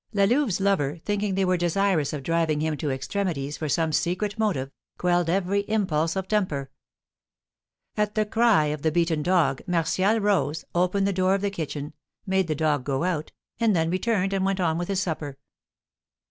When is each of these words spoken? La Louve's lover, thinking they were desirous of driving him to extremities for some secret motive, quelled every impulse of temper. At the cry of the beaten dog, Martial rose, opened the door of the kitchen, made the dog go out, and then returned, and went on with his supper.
La 0.13 0.23
Louve's 0.23 0.59
lover, 0.59 0.97
thinking 1.05 1.35
they 1.35 1.45
were 1.45 1.55
desirous 1.55 2.11
of 2.11 2.23
driving 2.23 2.59
him 2.59 2.75
to 2.75 2.89
extremities 2.89 3.55
for 3.55 3.69
some 3.69 3.91
secret 3.91 4.35
motive, 4.39 4.71
quelled 4.97 5.29
every 5.29 5.59
impulse 5.69 6.15
of 6.15 6.27
temper. 6.27 6.71
At 7.95 8.15
the 8.15 8.25
cry 8.25 8.65
of 8.73 8.81
the 8.81 8.91
beaten 8.91 9.21
dog, 9.21 9.61
Martial 9.67 10.19
rose, 10.19 10.65
opened 10.73 11.05
the 11.07 11.13
door 11.13 11.35
of 11.35 11.41
the 11.41 11.51
kitchen, 11.51 11.93
made 12.25 12.47
the 12.47 12.55
dog 12.55 12.83
go 12.83 13.03
out, 13.03 13.31
and 13.59 13.75
then 13.75 13.91
returned, 13.91 14.33
and 14.33 14.43
went 14.43 14.59
on 14.59 14.79
with 14.79 14.87
his 14.87 14.99
supper. 15.01 15.37